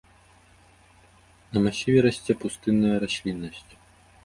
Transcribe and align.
На 1.51 1.59
масіве 1.67 1.99
расце 2.07 2.33
пустынная 2.41 2.95
расліннасць. 3.07 3.65